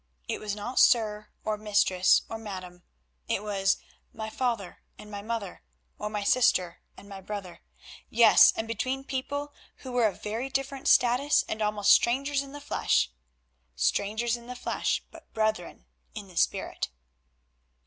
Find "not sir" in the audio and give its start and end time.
0.55-1.27